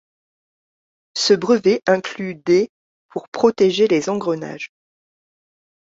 [1.15, 2.71] Ce brevet inclut des
[3.09, 4.71] pour protéger les engrenages.